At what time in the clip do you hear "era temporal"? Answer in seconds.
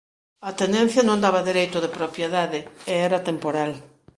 3.07-3.71